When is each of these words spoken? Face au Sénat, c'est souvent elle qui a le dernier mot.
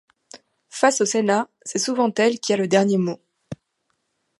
Face 0.71 1.01
au 1.01 1.05
Sénat, 1.05 1.47
c'est 1.63 1.77
souvent 1.77 2.11
elle 2.17 2.39
qui 2.39 2.53
a 2.53 2.57
le 2.57 2.67
dernier 2.67 2.97
mot. 2.97 3.21